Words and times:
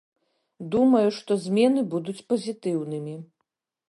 Думаю, 0.75 1.07
што 1.17 1.31
змены 1.43 1.83
будуць 1.93 2.25
пазітыўнымі. 2.33 3.15